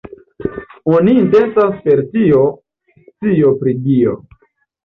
[0.93, 2.41] Oni intencas per tio
[3.03, 4.19] "scio pri Dio".